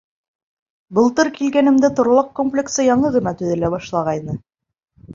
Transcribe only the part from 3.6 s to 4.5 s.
башлағайны.